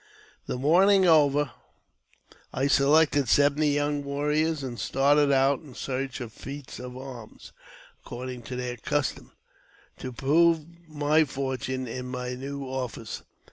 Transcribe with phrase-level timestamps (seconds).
[0.47, 1.51] The mourning over,
[2.51, 7.51] I selected seventy young warriors, and started out in search of feats of arms
[8.03, 9.31] (according to their custom),
[9.99, 13.21] to prove my fortune in my new office.